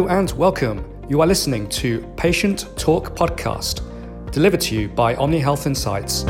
[0.00, 0.82] Hello and welcome.
[1.10, 3.82] You are listening to Patient Talk Podcast,
[4.32, 6.22] delivered to you by Omnia Health Insights.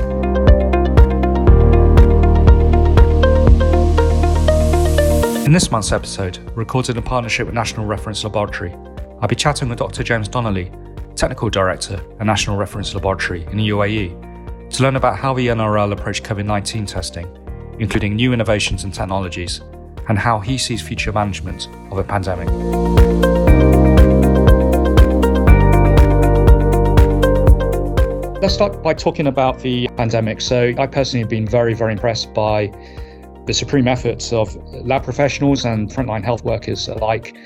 [5.47, 8.73] In this month's episode, recorded in partnership with National Reference Laboratory,
[9.21, 10.03] I'll be chatting with Dr.
[10.03, 10.73] James Donnelly,
[11.15, 15.93] Technical Director at National Reference Laboratory in the UAE, to learn about how the NRL
[15.93, 17.29] approach COVID 19 testing,
[17.79, 19.61] including new innovations and technologies,
[20.09, 23.50] and how he sees future management of a pandemic.
[28.41, 30.41] Let's start by talking about the pandemic.
[30.41, 32.73] So, I personally have been very, very impressed by
[33.45, 37.37] the supreme efforts of lab professionals and frontline health workers alike.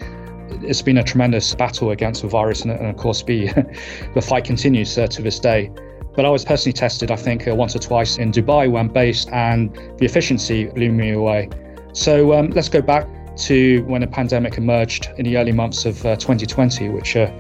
[0.62, 3.46] It's been a tremendous battle against the virus, and, and of course, the,
[4.14, 5.72] the fight continues uh, to this day.
[6.14, 9.28] But I was personally tested, I think, uh, once or twice in Dubai when based,
[9.32, 11.48] and the efficiency blew me away.
[11.92, 13.08] So um, let's go back
[13.38, 17.32] to when the pandemic emerged in the early months of uh, 2020, which uh,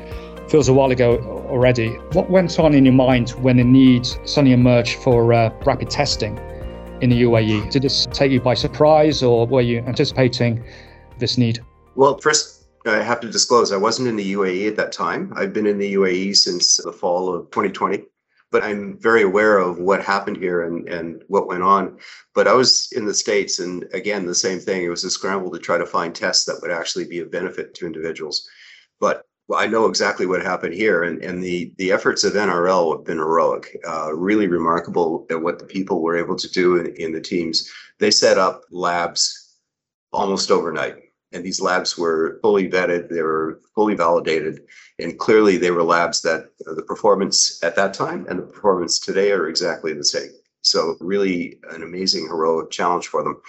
[0.48, 1.90] feels a while ago already.
[2.12, 6.38] What went on in your mind when the need suddenly emerged for uh, rapid testing
[7.00, 7.70] in the UAE?
[7.70, 10.64] Did this take you by surprise, or were you anticipating
[11.18, 11.60] this need?
[11.94, 15.32] Well, first, I have to disclose I wasn't in the UAE at that time.
[15.36, 18.04] I've been in the UAE since the fall of 2020
[18.54, 21.98] but I'm very aware of what happened here and, and what went on.
[22.36, 24.84] But I was in the States, and again, the same thing.
[24.84, 27.74] It was a scramble to try to find tests that would actually be of benefit
[27.74, 28.48] to individuals.
[29.00, 33.04] But I know exactly what happened here, and, and the, the efforts of NRL have
[33.04, 37.12] been heroic, uh, really remarkable at what the people were able to do in, in
[37.12, 37.70] the teams.
[37.98, 39.58] They set up labs
[40.12, 44.60] almost overnight and these labs were fully vetted, they were fully validated,
[45.00, 49.32] and clearly they were labs that the performance at that time and the performance today
[49.32, 50.30] are exactly the same.
[50.62, 53.40] So, really, an amazing, heroic challenge for them.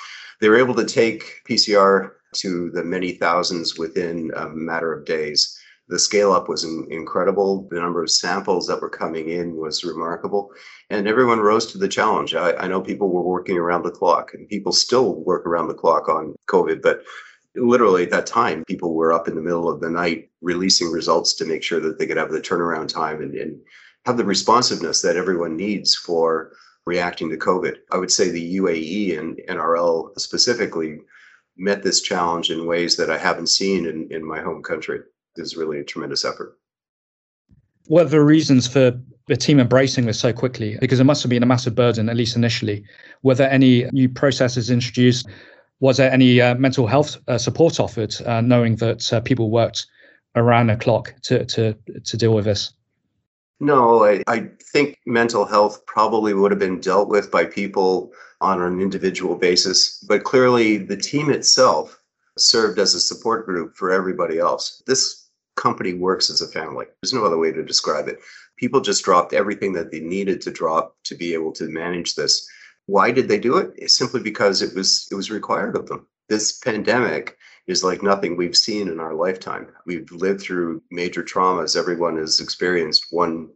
[0.41, 5.57] They were able to take PCR to the many thousands within a matter of days.
[5.87, 7.67] The scale up was in, incredible.
[7.69, 10.51] The number of samples that were coming in was remarkable.
[10.89, 12.33] And everyone rose to the challenge.
[12.33, 15.75] I, I know people were working around the clock, and people still work around the
[15.75, 17.03] clock on COVID, but
[17.55, 21.33] literally at that time, people were up in the middle of the night releasing results
[21.35, 23.59] to make sure that they could have the turnaround time and, and
[24.05, 26.51] have the responsiveness that everyone needs for
[26.85, 27.77] reacting to COVID.
[27.91, 30.99] I would say the UAE and NRL specifically
[31.57, 34.99] met this challenge in ways that I haven't seen in, in my home country.
[35.37, 36.57] It's really a tremendous effort.
[37.87, 40.77] What are the reasons for the team embracing this so quickly?
[40.81, 42.83] Because it must have been a massive burden, at least initially.
[43.23, 45.27] Were there any new processes introduced?
[45.79, 49.87] was there any uh, mental health uh, support offered, uh, knowing that uh, people worked
[50.35, 52.73] around the clock to, to, to deal with this?
[53.59, 58.61] No, I, I think mental health probably would have been dealt with by people on
[58.61, 62.01] an individual basis, but clearly the team itself
[62.37, 64.83] served as a support group for everybody else.
[64.85, 65.24] This
[65.55, 66.85] company works as a family.
[67.01, 68.19] There's no other way to describe it.
[68.57, 72.47] People just dropped everything that they needed to drop to be able to manage this.
[72.85, 73.71] Why did they do it?
[73.75, 76.07] It's simply because it was it was required of them.
[76.29, 79.67] This pandemic is like nothing we've seen in our lifetime.
[79.85, 81.75] We've lived through major traumas.
[81.75, 83.49] Everyone has experienced one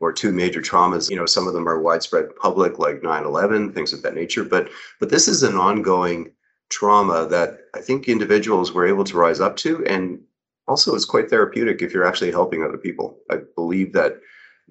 [0.00, 1.10] or two major traumas.
[1.10, 4.44] You know, some of them are widespread public, like 9/11, things of that nature.
[4.44, 4.70] But
[5.00, 6.32] but this is an ongoing
[6.70, 10.20] trauma that I think individuals were able to rise up to, and
[10.68, 13.18] also it's quite therapeutic if you're actually helping other people.
[13.30, 14.20] I believe that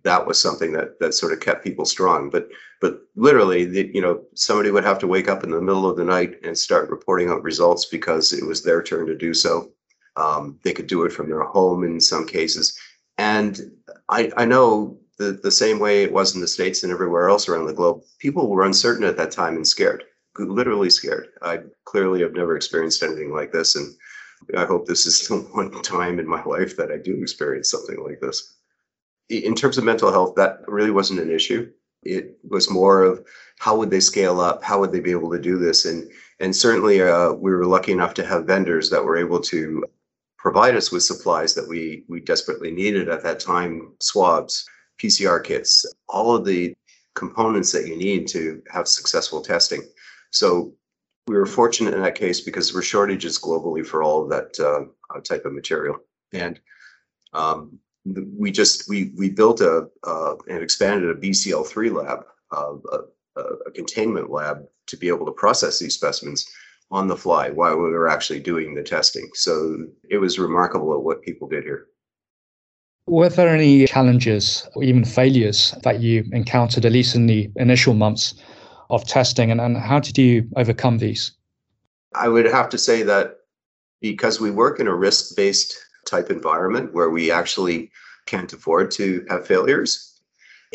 [0.04, 2.30] that was something that that sort of kept people strong.
[2.30, 5.90] But but literally, the, you know, somebody would have to wake up in the middle
[5.90, 9.34] of the night and start reporting out results because it was their turn to do
[9.34, 9.72] so.
[10.16, 12.78] Um, they could do it from their home in some cases,
[13.18, 13.60] and
[14.10, 17.48] I I know the the same way it was in the states and everywhere else
[17.48, 18.02] around the globe.
[18.20, 20.04] People were uncertain at that time and scared,
[20.38, 21.28] literally scared.
[21.42, 23.96] I clearly have never experienced anything like this, and
[24.58, 28.04] I hope this is the one time in my life that I do experience something
[28.04, 28.58] like this
[29.32, 31.72] in terms of mental health, that really wasn't an issue.
[32.04, 33.26] It was more of
[33.60, 34.64] how would they scale up?
[34.64, 35.86] How would they be able to do this?
[35.86, 39.86] And and certainly, uh, we were lucky enough to have vendors that were able to
[40.38, 44.66] provide us with supplies that we we desperately needed at that time: swabs,
[45.00, 46.74] PCR kits, all of the
[47.14, 49.84] components that you need to have successful testing.
[50.32, 50.74] So
[51.28, 54.60] we were fortunate in that case because there were shortages globally for all of that
[54.60, 55.98] uh, type of material.
[56.34, 56.60] And
[57.34, 57.80] um,
[58.38, 62.74] we just we we built a uh, and expanded a BSL3 lab, uh,
[63.38, 66.46] a, a, containment lab to be able to process these specimens
[66.90, 69.30] on the fly while we were actually doing the testing.
[69.34, 71.88] So it was remarkable at what people did here.
[73.08, 77.94] Were there any challenges or even failures that you encountered, at least in the initial
[77.94, 78.36] months
[78.92, 81.32] of testing, and, and how did you overcome these?
[82.14, 83.38] I would have to say that
[84.02, 87.90] because we work in a risk based type environment where we actually
[88.26, 90.22] can't afford to have failures.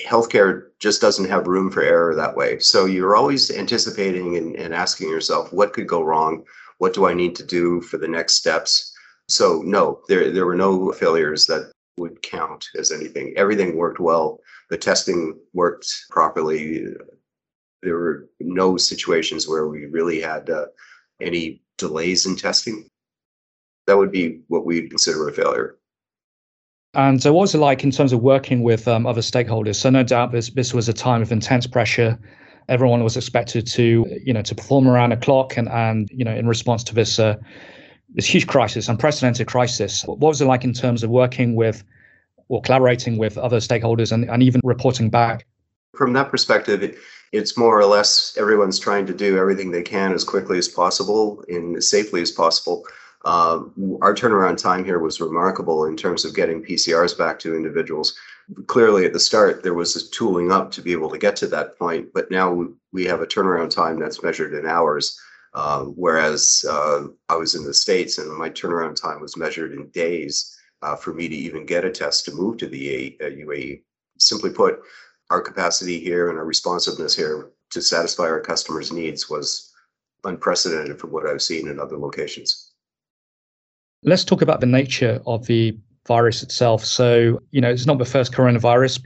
[0.04, 2.58] Healthcare just doesn't have room for error that way.
[2.58, 6.44] So you're always anticipating and, and asking yourself, what could go wrong?
[6.78, 8.92] What do I need to do for the next steps?
[9.28, 13.32] So no, there there were no failures that would count as anything.
[13.36, 14.40] Everything worked well.
[14.70, 16.86] The testing worked properly.
[17.82, 20.66] There were no situations where we really had uh,
[21.20, 22.88] any delays in testing.
[23.86, 25.76] That would be what we'd consider a failure.
[26.94, 29.76] And so, what was it like in terms of working with um, other stakeholders?
[29.76, 32.18] So, no doubt this this was a time of intense pressure.
[32.68, 36.34] Everyone was expected to, you know, to perform around the clock, and and you know,
[36.34, 37.36] in response to this uh,
[38.14, 40.04] this huge crisis, unprecedented crisis.
[40.04, 41.84] What was it like in terms of working with
[42.48, 45.46] or collaborating with other stakeholders and, and even reporting back?
[45.94, 46.96] From that perspective, it,
[47.36, 51.44] it's more or less everyone's trying to do everything they can as quickly as possible
[51.48, 52.84] and as safely as possible.
[53.24, 53.60] Uh,
[54.02, 58.14] our turnaround time here was remarkable in terms of getting PCRs back to individuals.
[58.68, 61.48] Clearly, at the start, there was a tooling up to be able to get to
[61.48, 65.20] that point, but now we have a turnaround time that's measured in hours.
[65.54, 69.88] Uh, whereas uh, I was in the States and my turnaround time was measured in
[69.88, 73.78] days uh, for me to even get a test to move to the UAE.
[73.78, 73.82] Uh,
[74.18, 74.80] Simply put,
[75.30, 79.72] our capacity here and our responsiveness here to satisfy our customers' needs was
[80.24, 82.72] unprecedented from what I've seen in other locations.
[84.02, 85.76] Let's talk about the nature of the
[86.06, 86.84] virus itself.
[86.84, 89.02] So, you know, it's not the first coronavirus.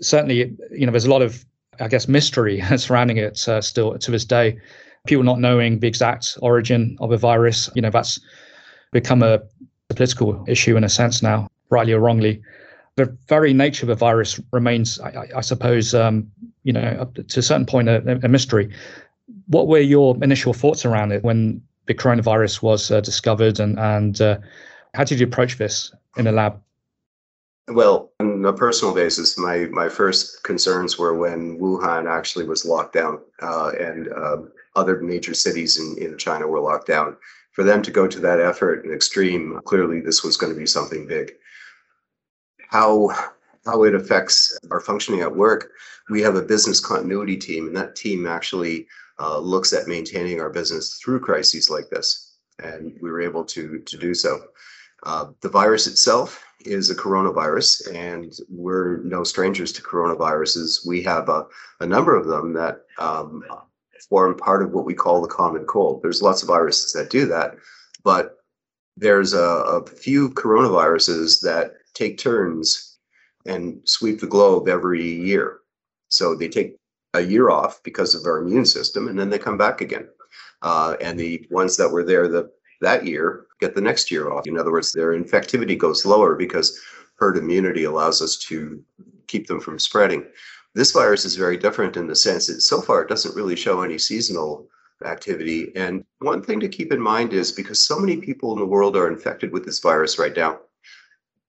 [0.00, 1.44] Certainly, you know, there's a lot of,
[1.80, 4.58] I guess, mystery surrounding it uh, still to this day.
[5.06, 8.20] People not knowing the exact origin of a virus, you know, that's
[8.92, 9.40] become a,
[9.90, 12.42] a political issue in a sense now, rightly or wrongly.
[12.96, 16.30] The very nature of the virus remains, I, I suppose, um,
[16.64, 18.72] you know, to a certain point, a, a mystery.
[19.48, 24.20] What were your initial thoughts around it when the coronavirus was uh, discovered, and and
[24.20, 24.38] uh,
[24.94, 26.60] how did you approach this in the lab?
[27.68, 32.94] Well, on a personal basis, my my first concerns were when Wuhan actually was locked
[32.94, 34.38] down, uh, and uh,
[34.74, 37.16] other major cities in in China were locked down.
[37.52, 40.66] For them to go to that effort and extreme, clearly this was going to be
[40.66, 41.32] something big.
[42.68, 43.10] How
[43.64, 45.72] how it affects our functioning at work,
[46.08, 48.86] we have a business continuity team, and that team actually
[49.18, 53.80] uh, looks at maintaining our business through crises like this, and we were able to
[53.80, 54.40] to do so.
[55.02, 60.86] Uh, the virus itself is a coronavirus, and we're no strangers to coronaviruses.
[60.86, 61.46] We have a,
[61.80, 63.44] a number of them that um,
[64.08, 66.02] form part of what we call the common cold.
[66.02, 67.56] There's lots of viruses that do that,
[68.04, 68.38] but
[68.96, 72.98] there's a, a few coronaviruses that take turns
[73.46, 75.60] and sweep the globe every year.
[76.08, 76.76] So they take
[77.14, 80.08] a year off because of our immune system, and then they come back again.
[80.62, 82.50] Uh, and the ones that were there the,
[82.80, 84.46] that year get the next year off.
[84.46, 86.78] In other words, their infectivity goes lower because
[87.16, 88.82] herd immunity allows us to
[89.26, 90.24] keep them from spreading.
[90.74, 93.80] This virus is very different in the sense that so far it doesn't really show
[93.80, 94.68] any seasonal
[95.04, 95.72] activity.
[95.74, 98.96] And one thing to keep in mind is because so many people in the world
[98.96, 100.58] are infected with this virus right now,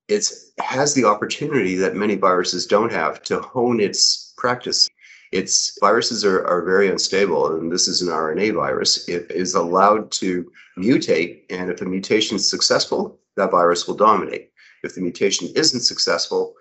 [0.07, 4.87] it has the opportunity that many viruses don't have to hone its practice
[5.31, 9.07] its viruses are, are very unstable, and this is an RNA virus.
[9.09, 14.51] It is allowed to mutate, and if a mutation is successful, that virus will dominate.
[14.83, 16.55] If the mutation isn't successful,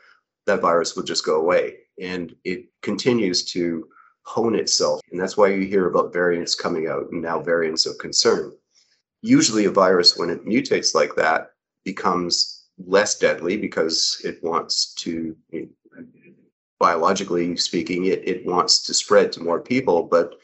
[0.47, 1.77] that virus will just go away.
[2.01, 3.89] And it continues to
[4.23, 5.01] hone itself.
[5.13, 8.53] And that's why you hear about variants coming out and now variants of concern.
[9.23, 11.53] Usually, a virus, when it mutates like that,
[11.85, 15.37] becomes less deadly because it wants to
[16.79, 20.35] biologically speaking, it, it wants to spread to more people, but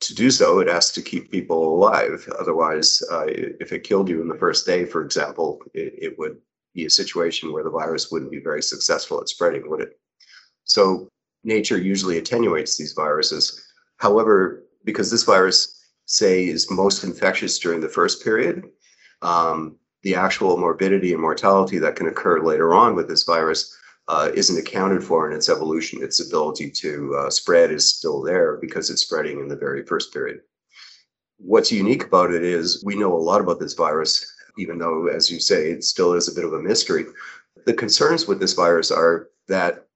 [0.00, 2.28] to do so, it has to keep people alive.
[2.38, 6.38] Otherwise, uh, if it killed you in the first day, for example, it, it would
[6.74, 9.98] be a situation where the virus wouldn't be very successful at spreading, would it?
[10.64, 11.08] So
[11.44, 13.64] nature usually attenuates these viruses.
[13.98, 18.64] However, because this virus, say, is most infectious during the first period,
[19.22, 23.76] um, the actual morbidity and mortality that can occur later on with this virus
[24.08, 26.02] uh, isn't accounted for in its evolution.
[26.02, 30.12] Its ability to uh, spread is still there because it's spreading in the very first
[30.12, 30.40] period.
[31.38, 34.24] What's unique about it is we know a lot about this virus,
[34.58, 37.06] even though, as you say, it still is a bit of a mystery.
[37.64, 39.86] The concerns with this virus are that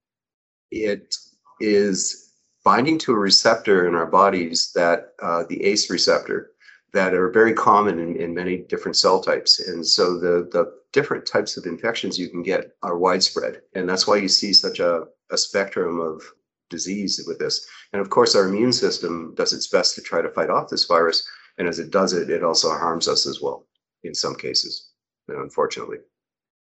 [0.71, 1.15] it
[1.59, 2.31] is
[2.63, 6.51] binding to a receptor in our bodies that uh, the ACE receptor
[6.93, 9.59] that are very common in, in many different cell types.
[9.67, 13.61] And so the, the different types of infections you can get are widespread.
[13.75, 16.23] And that's why you see such a, a spectrum of
[16.69, 17.65] disease with this.
[17.93, 20.85] And of course, our immune system does its best to try to fight off this
[20.85, 21.27] virus.
[21.57, 23.65] And as it does it, it also harms us as well
[24.03, 24.91] in some cases,
[25.27, 25.97] unfortunately.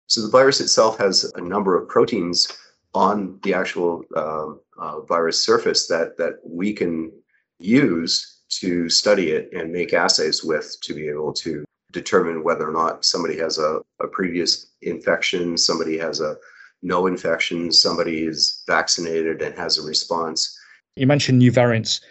[0.08, 2.48] So the virus itself has a number of proteins
[2.96, 7.12] on the actual uh, uh, virus surface that that we can
[7.60, 12.74] use to study it and make assays with to be able to determine whether or
[12.74, 16.36] not somebody has a, a previous infection, somebody has a
[16.82, 20.58] no infection, somebody is vaccinated and has a response.
[20.96, 22.02] You mentioned new variants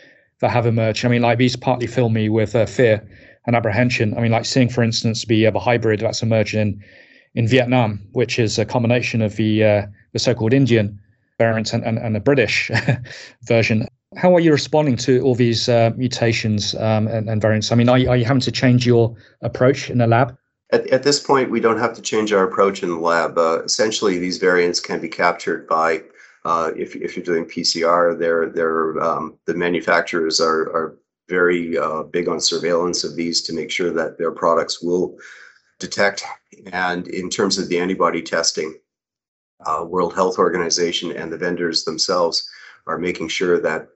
[0.41, 1.05] that have emerged.
[1.05, 3.07] I mean, like these partly fill me with uh, fear
[3.47, 4.17] and apprehension.
[4.17, 6.83] I mean, like seeing, for instance, the uh, the hybrid that's emerged in
[7.35, 11.01] in Vietnam, which is a combination of the uh, the so-called Indian
[11.39, 12.71] variant and, and, and the British
[13.43, 13.87] version.
[14.17, 17.71] How are you responding to all these uh, mutations um, and, and, variants?
[17.71, 20.37] I mean, are you, are you having to change your approach in the lab?
[20.73, 23.37] At, at this point, we don't have to change our approach in the lab.
[23.37, 26.03] Uh, essentially, these variants can be captured by,
[26.47, 30.99] uh, if, if you're doing PCR, they're, they're, um, the manufacturers are, are
[31.29, 35.19] very uh, big on surveillance of these to make sure that their products will
[35.79, 36.25] detect.
[36.73, 38.75] And in terms of the antibody testing,
[39.67, 42.49] uh, World Health Organization and the vendors themselves
[42.87, 43.89] are making sure that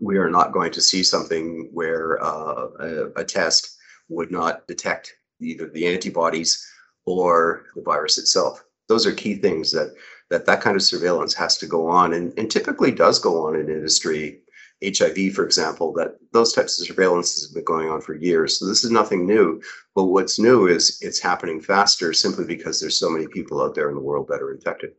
[0.00, 3.76] we are not going to see something where uh, a, a, test
[4.08, 6.66] would not detect either the antibodies
[7.06, 8.64] or the virus itself.
[8.88, 9.94] Those are key things that
[10.30, 13.56] that that kind of surveillance has to go on and, and typically does go on
[13.56, 14.42] in industry.
[14.82, 18.58] HIV, for example, that those types of surveillance has been going on for years.
[18.58, 19.60] So this is nothing new.
[19.94, 23.90] But what's new is it's happening faster simply because there's so many people out there
[23.90, 24.92] in the world that are infected.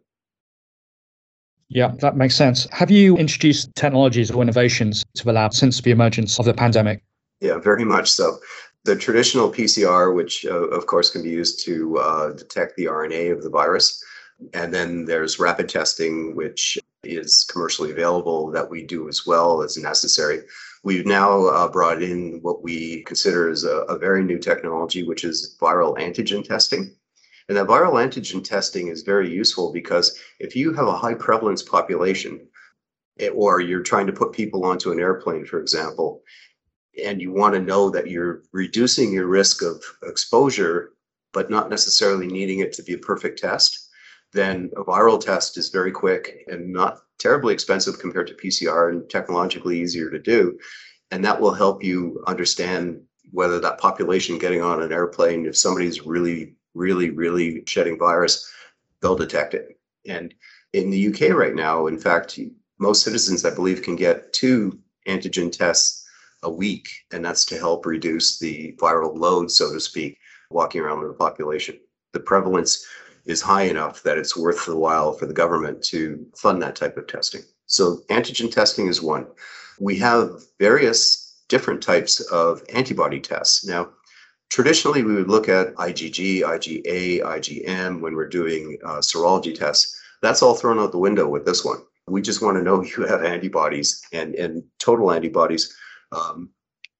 [1.73, 2.67] Yeah, that makes sense.
[2.71, 7.01] Have you introduced technologies or innovations to the lab since the emergence of the pandemic?
[7.39, 8.39] Yeah, very much so.
[8.83, 13.31] The traditional PCR, which uh, of course can be used to uh, detect the RNA
[13.31, 14.03] of the virus,
[14.53, 19.77] and then there's rapid testing, which is commercially available that we do as well as
[19.77, 20.41] necessary.
[20.83, 25.23] We've now uh, brought in what we consider as a, a very new technology, which
[25.23, 26.93] is viral antigen testing.
[27.51, 31.61] And that viral antigen testing is very useful because if you have a high prevalence
[31.61, 32.47] population,
[33.19, 36.21] eh, or you're trying to put people onto an airplane, for example,
[37.03, 40.93] and you want to know that you're reducing your risk of exposure,
[41.33, 43.89] but not necessarily needing it to be a perfect test,
[44.31, 49.09] then a viral test is very quick and not terribly expensive compared to PCR and
[49.09, 50.57] technologically easier to do.
[51.11, 56.05] And that will help you understand whether that population getting on an airplane, if somebody's
[56.05, 58.49] really, really, really shedding virus,
[59.01, 59.77] they'll detect it.
[60.07, 60.33] And
[60.73, 62.39] in the UK right now, in fact,
[62.79, 66.05] most citizens, I believe, can get two antigen tests
[66.43, 70.17] a week, and that's to help reduce the viral load, so to speak,
[70.49, 71.79] walking around in the population.
[72.13, 72.85] The prevalence
[73.25, 76.97] is high enough that it's worth the while for the government to fund that type
[76.97, 77.41] of testing.
[77.67, 79.27] So, antigen testing is one.
[79.79, 83.65] We have various different types of antibody tests.
[83.65, 83.89] Now,
[84.51, 89.97] traditionally, we would look at IgG, IgA, IgM when we're doing uh, serology tests.
[90.21, 91.79] That's all thrown out the window with this one.
[92.07, 95.75] We just want to know you have antibodies and, and total antibodies.
[96.11, 96.49] Um,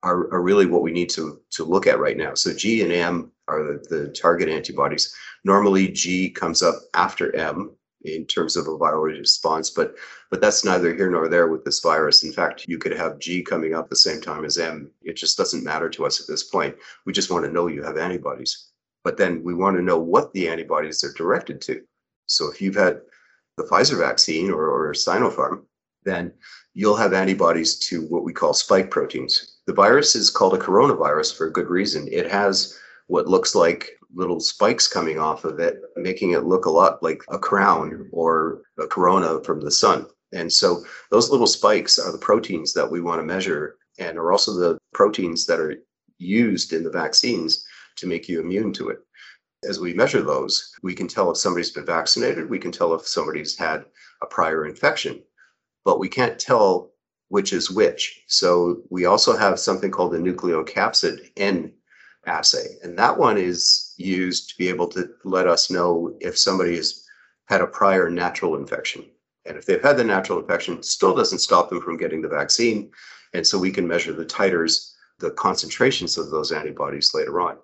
[0.03, 2.34] are, are really what we need to, to look at right now.
[2.34, 5.13] So G and M are the, the target antibodies.
[5.43, 7.72] Normally G comes up after M
[8.03, 9.96] in terms of a viral response, but
[10.29, 12.24] but that's neither here nor there with this virus.
[12.24, 14.89] In fact, you could have G coming up the same time as M.
[15.01, 16.75] It just doesn't matter to us at this point.
[17.05, 18.72] We just want to know you have antibodies.
[19.03, 21.81] But then we want to know what the antibodies are directed to.
[22.27, 23.01] So if you've had
[23.58, 25.63] the Pfizer vaccine or, or Sinopharm,
[26.03, 26.34] then
[26.74, 29.58] you'll have antibodies to what we call spike proteins.
[29.67, 32.08] The virus is called a coronavirus for a good reason.
[32.12, 32.77] It has
[33.08, 37.22] what looks like little spikes coming off of it, making it look a lot like
[37.30, 40.06] a crown or a corona from the sun.
[40.34, 44.32] And so those little spikes are the proteins that we want to measure and are
[44.32, 45.75] also the proteins that are
[46.18, 47.65] used in the vaccines
[47.98, 49.00] to make you immune to it.
[49.68, 53.08] As we measure those, we can tell if somebody's been vaccinated, we can tell if
[53.08, 53.86] somebody's had
[54.22, 55.22] a prior infection
[55.84, 56.91] but we can't tell
[57.30, 58.24] which is which.
[58.27, 61.74] So we also have something called the nucleocapsid N
[62.25, 62.78] assay.
[62.84, 67.04] And that one is used to be able to let us know if somebody has
[67.48, 69.06] had a prior natural infection.
[69.46, 72.92] And if they've had the natural infection, still doesn't stop them from getting the vaccine.
[73.34, 77.58] And so we can measure the titers, the concentrations of those antibodies later on.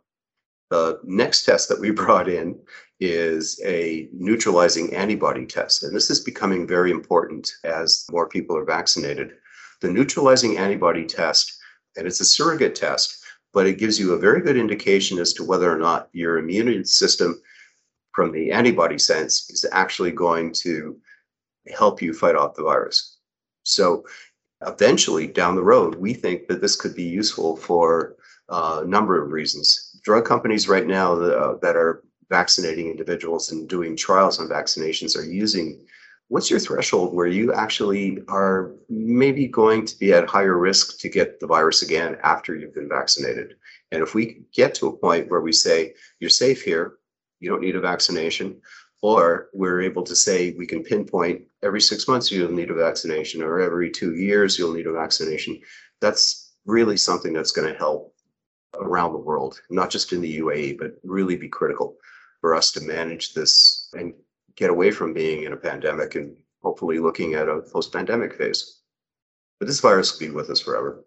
[0.69, 2.59] The next test that we brought in
[2.99, 5.83] is a neutralizing antibody test.
[5.83, 9.33] And this is becoming very important as more people are vaccinated.
[9.81, 11.55] The neutralizing antibody test,
[11.95, 13.23] and it's a surrogate test,
[13.57, 16.85] but it gives you a very good indication as to whether or not your immune
[16.85, 17.41] system
[18.13, 20.95] from the antibody sense is actually going to
[21.75, 23.17] help you fight off the virus.
[23.63, 24.05] So
[24.61, 28.17] eventually down the road, we think that this could be useful for
[28.49, 29.99] a number of reasons.
[30.03, 35.25] Drug companies right now that, uh, are vaccinating individuals and doing trials on vaccinations are
[35.25, 35.83] using,
[36.29, 41.09] what's your threshold where you actually are maybe going to be at higher risk to
[41.09, 43.55] get the virus again after you've been vaccinated?
[43.91, 46.95] And if we get to a point where we say, you're safe here,
[47.39, 48.59] you don't need a vaccination,
[49.01, 53.41] or we're able to say we can pinpoint every six months you'll need a vaccination,
[53.41, 55.59] or every two years you'll need a vaccination,
[56.01, 58.13] that's really something that's going to help
[58.75, 61.95] around the world, not just in the UAE, but really be critical
[62.41, 64.13] for us to manage this and
[64.57, 68.81] get away from being in a pandemic and hopefully looking at a post pandemic phase.
[69.59, 71.03] But this virus will be with us forever.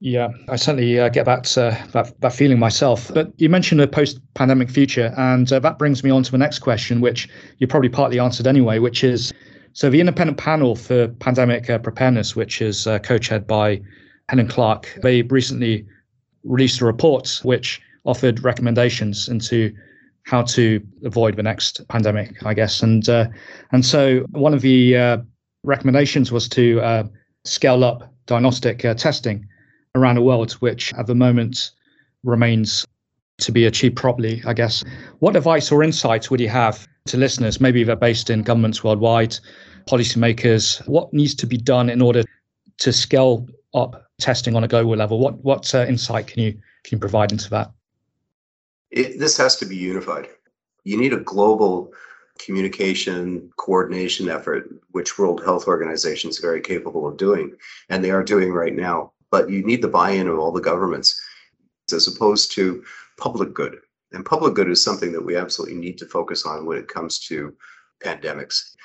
[0.00, 3.10] Yeah, I certainly uh, get that, uh, that, that feeling myself.
[3.14, 6.58] But you mentioned a post-pandemic future, and uh, that brings me on to the next
[6.58, 7.28] question, which
[7.58, 9.32] you probably partly answered anyway, which is
[9.72, 13.80] so the independent panel for pandemic uh, preparedness, which is uh, co-chaired by
[14.28, 15.86] Helen Clark, they recently
[16.44, 19.74] released a report which offered recommendations into
[20.24, 22.82] how to avoid the next pandemic, I guess.
[22.82, 23.28] And uh,
[23.72, 25.18] and so one of the uh,
[25.62, 27.04] recommendations was to uh,
[27.44, 29.46] scale up diagnostic uh, testing
[29.94, 31.70] around the world, which at the moment
[32.24, 32.86] remains
[33.38, 34.82] to be achieved properly, I guess.
[35.18, 37.60] What advice or insights would you have to listeners?
[37.60, 39.38] Maybe they're based in governments worldwide,
[39.86, 40.86] policymakers.
[40.88, 42.22] What needs to be done in order
[42.78, 45.18] to scale up testing on a global level?
[45.18, 47.70] What what uh, insight can you can you provide into that?
[48.94, 50.28] It, this has to be unified.
[50.84, 51.92] You need a global
[52.38, 57.56] communication coordination effort, which World Health Organization is very capable of doing,
[57.88, 59.12] and they are doing right now.
[59.32, 61.20] But you need the buy-in of all the governments,
[61.92, 62.84] as opposed to
[63.18, 63.80] public good.
[64.12, 67.18] And public good is something that we absolutely need to focus on when it comes
[67.26, 67.52] to
[68.00, 68.76] pandemics.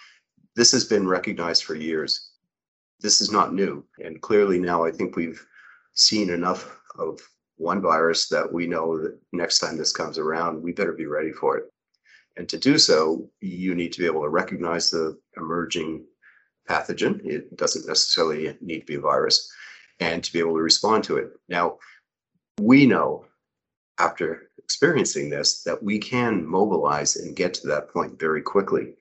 [0.55, 2.31] This has been recognized for years.
[2.99, 3.85] This is not new.
[4.03, 5.45] And clearly now I think we've
[5.93, 7.21] seen enough of
[7.59, 11.31] one virus that we know that next time this comes around, we better be ready
[11.31, 11.65] for it.
[12.37, 16.05] And to do so, you need to be able to recognize the emerging
[16.69, 17.23] pathogen.
[17.25, 19.51] It doesn't necessarily need to be a virus,
[19.99, 21.31] and to be able to respond to it.
[21.49, 21.79] Now,
[22.59, 23.25] we know
[23.99, 28.93] after experiencing this that we can mobilize and get to that point very quickly.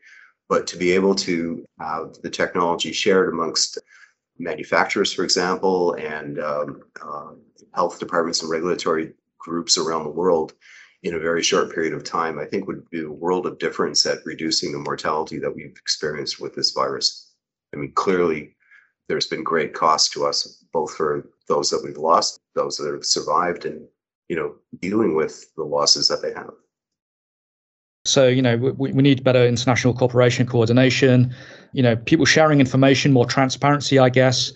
[0.49, 3.79] But to be able to have the technology shared amongst
[4.39, 7.33] manufacturers, for example, and um, uh,
[7.75, 10.55] health departments and regulatory groups around the world
[11.03, 14.05] in a very short period of time, I think would be a world of difference
[14.05, 17.35] at reducing the mortality that we've experienced with this virus.
[17.73, 18.57] I mean, clearly,
[19.09, 23.05] there's been great cost to us, both for those that we've lost, those that have
[23.05, 23.87] survived, and
[24.29, 26.53] you know, dealing with the losses that they have.
[28.09, 31.35] So, you know, we, we need better international cooperation, coordination,
[31.73, 34.53] you know, people sharing information, more transparency, I guess.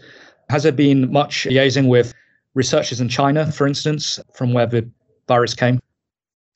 [0.49, 2.15] Has there been much liaising with
[2.55, 4.88] researchers in China, for instance, from where the
[5.29, 5.81] virus came?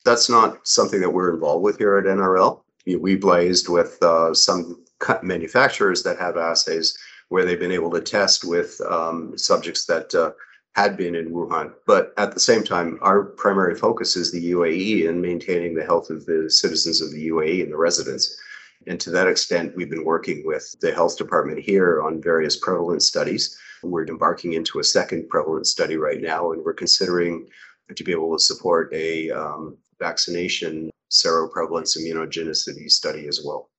[0.05, 2.61] That's not something that we're involved with here at NRL.
[2.85, 4.83] We've liaised with uh, some
[5.21, 6.97] manufacturers that have assays
[7.29, 10.31] where they've been able to test with um, subjects that uh,
[10.77, 11.73] had been in Wuhan.
[11.87, 16.11] But at the same time, our primary focus is the UAE and maintaining the health
[16.11, 18.37] of the citizens of the UAE and the residents.
[18.85, 23.07] And to that extent, we've been working with the health department here on various prevalence
[23.07, 23.57] studies.
[23.81, 27.47] We're embarking into a second prevalence study right now, and we're considering
[27.95, 33.71] to be able to support a um, vaccination seroprevalence immunogenicity study as well.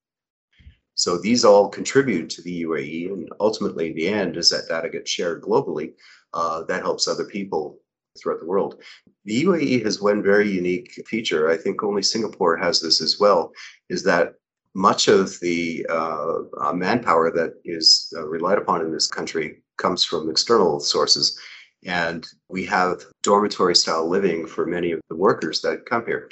[0.99, 4.89] So these all contribute to the UAE, and ultimately, in the end, as that data
[4.89, 5.93] gets shared globally,
[6.35, 7.79] uh, that helps other people
[8.21, 8.83] throughout the world.
[9.25, 11.51] The UAE has one very unique feature.
[11.51, 13.53] I think only Singapore has this as well.
[13.89, 14.35] Is that
[14.75, 20.05] much of the uh, uh, manpower that is uh, relied upon in this country comes
[20.05, 21.39] from external sources.
[21.85, 26.31] And we have dormitory style living for many of the workers that come here.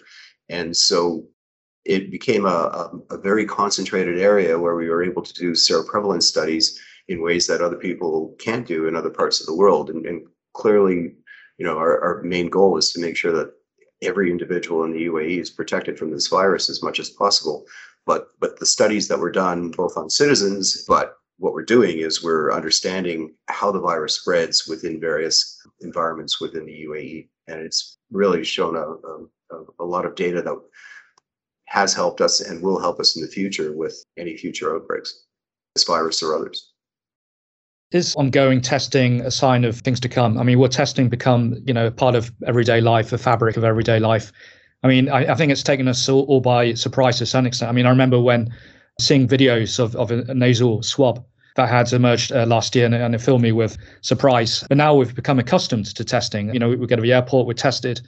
[0.48, 1.26] And so
[1.84, 6.24] it became a, a, a, very concentrated area where we were able to do seroprevalence
[6.24, 9.90] studies in ways that other people can't do in other parts of the world.
[9.90, 11.14] And, and clearly,
[11.58, 13.52] you know, our, our main goal is to make sure that
[14.02, 17.64] every individual in the UAE is protected from this virus as much as possible.
[18.04, 22.22] But but the studies that were done both on citizens, but what we're doing is
[22.22, 28.44] we're understanding how the virus spreads within various environments within the UAE, and it's really
[28.44, 30.56] shown a, a, a lot of data that
[31.66, 35.24] has helped us and will help us in the future with any future outbreaks,
[35.74, 36.72] this virus or others.
[37.92, 40.38] Is ongoing testing a sign of things to come?
[40.38, 44.00] I mean, will testing become, you know, part of everyday life, a fabric of everyday
[44.00, 44.32] life?
[44.82, 47.68] I mean, I, I think it's taken us all, all, by surprise to some extent.
[47.68, 48.52] I mean, I remember when
[49.00, 53.14] seeing videos of, of a, nasal swab that had emerged uh, last year and, and,
[53.14, 54.64] it filled me with surprise.
[54.68, 56.52] But now we've become accustomed to testing.
[56.52, 58.00] You know, we, we go to the airport, we're tested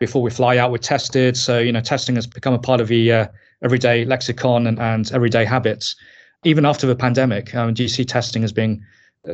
[0.00, 1.36] before we fly out, we're tested.
[1.36, 3.26] So, you know, testing has become a part of the uh,
[3.62, 5.94] everyday lexicon and, and everyday habits.
[6.42, 8.84] Even after the pandemic, um, do you see testing as being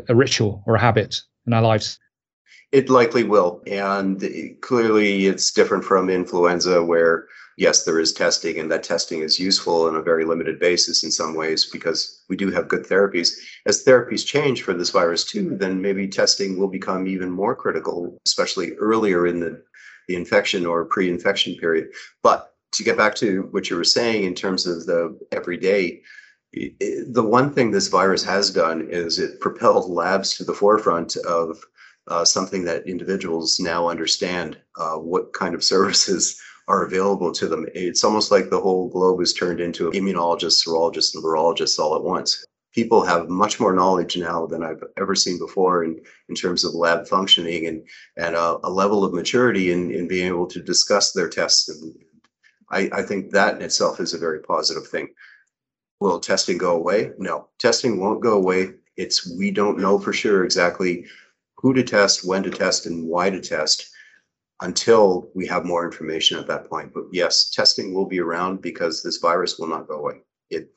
[0.08, 1.98] a ritual or a habit in our lives?
[2.72, 3.62] It likely will.
[3.66, 4.22] And
[4.60, 9.86] clearly, it's different from influenza, where yes, there is testing, and that testing is useful
[9.86, 13.32] on a very limited basis in some ways because we do have good therapies.
[13.66, 18.18] As therapies change for this virus too, then maybe testing will become even more critical,
[18.26, 19.62] especially earlier in the,
[20.08, 21.88] the infection or pre infection period.
[22.22, 26.02] But to get back to what you were saying in terms of the everyday,
[26.56, 31.62] the one thing this virus has done is it propelled labs to the forefront of
[32.08, 37.66] uh, something that individuals now understand uh, what kind of services are available to them.
[37.74, 42.02] It's almost like the whole globe is turned into immunologists, serologists, and virologists all at
[42.02, 42.44] once.
[42.74, 46.74] People have much more knowledge now than I've ever seen before in, in terms of
[46.74, 47.82] lab functioning and,
[48.16, 51.68] and a, a level of maturity in, in being able to discuss their tests.
[51.68, 51.94] And
[52.70, 55.08] I, I think that in itself is a very positive thing.
[56.00, 57.12] Will testing go away?
[57.18, 58.74] No, testing won't go away.
[58.96, 61.06] It's we don't know for sure exactly
[61.56, 63.90] who to test, when to test, and why to test
[64.60, 66.92] until we have more information at that point.
[66.92, 70.22] But yes, testing will be around because this virus will not go away.
[70.50, 70.70] It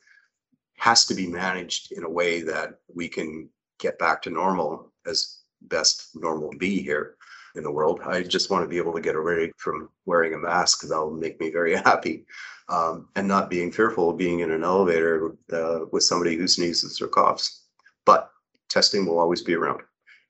[0.78, 5.40] has to be managed in a way that we can get back to normal as
[5.62, 7.16] best normal be here
[7.56, 8.00] in the world.
[8.04, 10.82] I just want to be able to get away from wearing a mask.
[10.82, 12.26] That'll make me very happy.
[12.68, 17.00] Um, and not being fearful of being in an elevator uh, with somebody who sneezes
[17.00, 17.64] or coughs.
[18.06, 18.30] But
[18.68, 19.80] testing will always be around.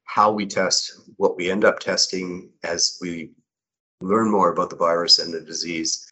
[0.05, 3.33] How we test, what we end up testing as we
[4.01, 6.07] learn more about the virus and the disease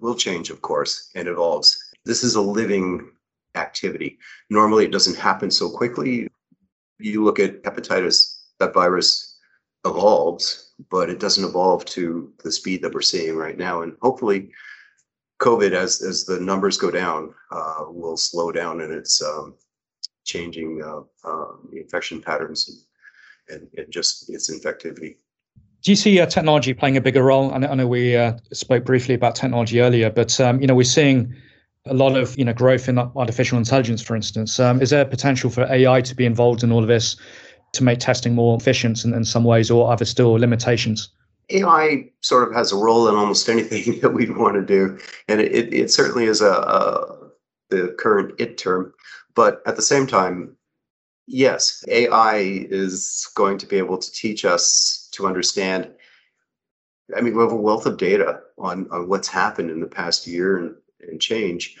[0.00, 1.76] will change, of course, and evolves.
[2.04, 3.10] This is a living
[3.54, 4.18] activity.
[4.50, 6.28] Normally, it doesn't happen so quickly.
[6.98, 9.25] You look at hepatitis, that virus
[9.84, 13.82] evolves, but it doesn't evolve to the speed that we're seeing right now.
[13.82, 14.50] And hopefully,
[15.40, 19.54] COVID, as as the numbers go down, uh, will slow down in its um,
[20.24, 22.86] changing uh, uh, infection patterns
[23.48, 25.16] and, and, and just its infectivity.
[25.82, 27.52] Do you see uh, technology playing a bigger role?
[27.52, 31.34] I know, we uh, spoke briefly about technology earlier, but um, you know we're seeing
[31.86, 34.58] a lot of you know growth in artificial intelligence, for instance.
[34.58, 37.16] Um, is there potential for AI to be involved in all of this
[37.76, 41.08] to make testing more efficient in, in some ways, or are there still limitations?
[41.50, 45.40] AI sort of has a role in almost anything that we want to do, and
[45.40, 47.26] it, it certainly is a, a
[47.70, 48.92] the current it term.
[49.34, 50.56] But at the same time,
[51.26, 55.90] yes, AI is going to be able to teach us to understand.
[57.16, 60.26] I mean, we have a wealth of data on, on what's happened in the past
[60.26, 61.76] year and, and change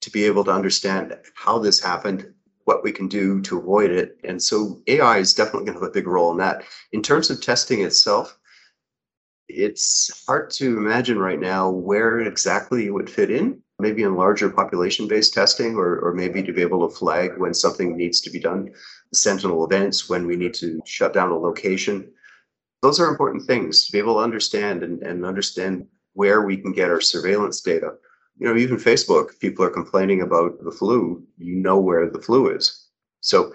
[0.00, 2.32] to be able to understand how this happened,
[2.64, 4.18] what we can do to avoid it.
[4.24, 6.64] And so AI is definitely going to have a big role in that.
[6.92, 8.38] In terms of testing itself,
[9.48, 13.60] it's hard to imagine right now where exactly it would fit in.
[13.78, 17.52] Maybe in larger population based testing, or, or maybe to be able to flag when
[17.52, 18.70] something needs to be done,
[19.12, 22.12] sentinel events, when we need to shut down a location
[22.82, 26.72] those are important things to be able to understand and, and understand where we can
[26.72, 27.94] get our surveillance data.
[28.38, 32.48] You know, even Facebook, people are complaining about the flu, you know where the flu
[32.48, 32.86] is.
[33.20, 33.52] So,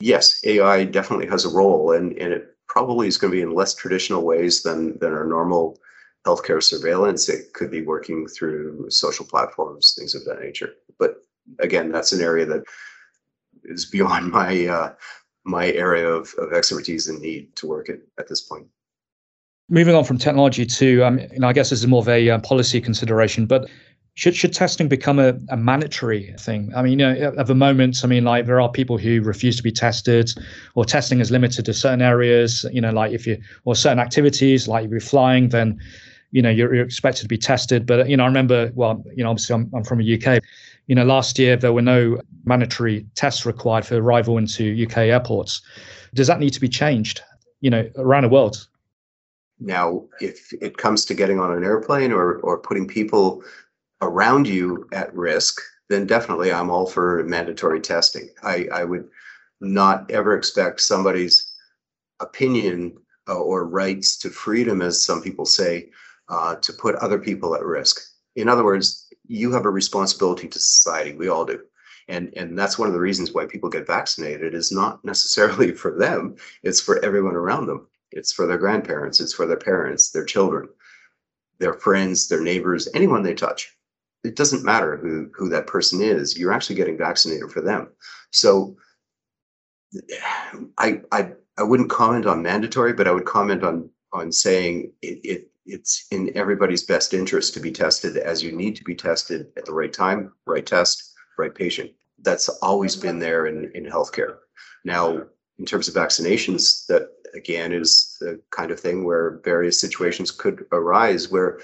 [0.00, 3.54] yes, AI definitely has a role, and, and it probably is going to be in
[3.54, 5.78] less traditional ways than, than our normal
[6.26, 7.28] healthcare surveillance.
[7.28, 10.74] It could be working through social platforms, things of that nature.
[10.98, 11.22] But
[11.60, 12.64] again, that's an area that
[13.64, 14.94] is beyond my uh,
[15.44, 18.66] my area of, of expertise and need to work at at this point.
[19.68, 22.30] Moving on from technology to, um, you know, I guess this is more of a
[22.30, 23.68] uh, policy consideration, but
[24.14, 26.72] should should testing become a, a mandatory thing?
[26.74, 29.56] I mean, you know, at the moment, I mean, like there are people who refuse
[29.56, 30.30] to be tested,
[30.74, 32.64] or testing is limited to certain areas.
[32.72, 35.78] You know, like if you or certain activities, like if you're flying, then
[36.30, 37.84] you know you're, you're expected to be tested.
[37.84, 40.42] But you know, I remember, well, you know, obviously I'm, I'm from the UK
[40.86, 45.60] you know, last year there were no mandatory tests required for arrival into UK airports.
[46.14, 47.20] Does that need to be changed,
[47.60, 48.66] you know, around the world?
[49.58, 53.42] Now, if it comes to getting on an airplane or, or putting people
[54.02, 58.28] around you at risk, then definitely I'm all for mandatory testing.
[58.42, 59.08] I, I would
[59.60, 61.54] not ever expect somebody's
[62.20, 65.90] opinion uh, or rights to freedom, as some people say,
[66.28, 68.00] uh, to put other people at risk.
[68.34, 71.14] In other words, you have a responsibility to society.
[71.14, 71.60] We all do.
[72.08, 75.96] And, and that's one of the reasons why people get vaccinated is not necessarily for
[75.96, 76.36] them.
[76.62, 77.88] It's for everyone around them.
[78.16, 79.20] It's for their grandparents.
[79.20, 80.68] It's for their parents, their children,
[81.58, 83.76] their friends, their neighbors, anyone they touch.
[84.24, 86.38] It doesn't matter who, who that person is.
[86.38, 87.88] You're actually getting vaccinated for them.
[88.32, 88.76] So
[90.78, 95.20] I, I, I wouldn't comment on mandatory, but I would comment on, on saying it,
[95.24, 99.48] it it's in everybody's best interest to be tested as you need to be tested
[99.56, 101.90] at the right time, right test, right patient.
[102.22, 104.36] That's always been there in, in healthcare.
[104.84, 105.22] Now,
[105.58, 110.64] in terms of vaccinations, that again is the kind of thing where various situations could
[110.72, 111.60] arise where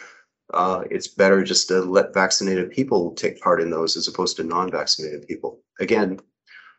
[0.54, 4.44] uh, it's better just to let vaccinated people take part in those as opposed to
[4.44, 5.60] non-vaccinated people.
[5.80, 6.20] Again,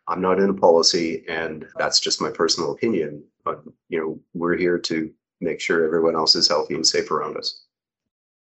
[0.08, 3.24] I'm not in a policy, and that's just my personal opinion.
[3.44, 7.38] But you know, we're here to make sure everyone else is healthy and safe around
[7.38, 7.66] us.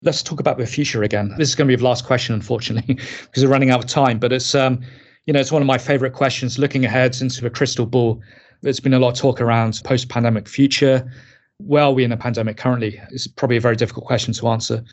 [0.03, 1.33] Let's talk about the future again.
[1.37, 4.19] This is going to be the last question, unfortunately, because we're running out of time.
[4.19, 4.81] But it's um,
[5.25, 6.59] you know, it's one of my favorite questions.
[6.59, 8.21] Looking ahead into a crystal ball,
[8.61, 11.11] there's been a lot of talk around post-pandemic future.
[11.57, 13.01] Where are we in a pandemic currently?
[13.11, 14.83] It's probably a very difficult question to answer.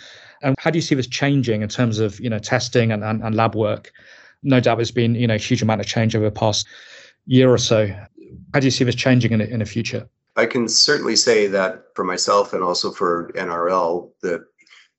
[0.42, 3.22] And how do you see this changing in terms of you know testing and, and,
[3.22, 3.92] and lab work?
[4.42, 6.66] No doubt there's been you know a huge amount of change over the past
[7.26, 7.86] year or so.
[8.52, 10.08] How do you see this changing in, in the future?
[10.36, 14.44] I can certainly say that for myself and also for NRL, the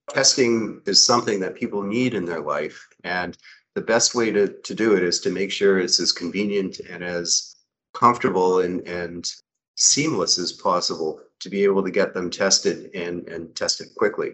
[0.09, 2.87] testing is something that people need in their life.
[3.03, 3.37] And
[3.73, 7.03] the best way to, to do it is to make sure it's as convenient and
[7.03, 7.54] as
[7.95, 9.31] comfortable and, and
[9.75, 14.33] seamless as possible to be able to get them tested and, and tested quickly.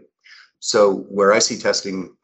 [0.59, 2.15] So where I see testing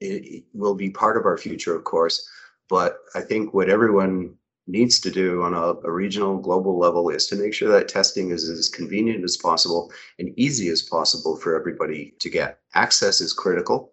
[0.00, 2.28] it will be part of our future, of course,
[2.68, 4.34] but I think what everyone
[4.66, 8.30] needs to do on a, a, regional global level is to make sure that testing
[8.30, 13.32] is as convenient as possible and easy as possible for everybody to get access is
[13.32, 13.92] critical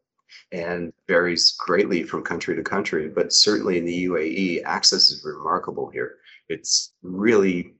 [0.51, 5.89] and varies greatly from country to country but certainly in the uae access is remarkable
[5.89, 6.15] here
[6.53, 7.73] it's really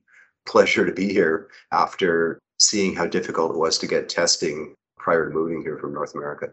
[0.46, 5.34] pleasure to be here after seeing how difficult it was to get testing prior to
[5.34, 6.48] moving here from north america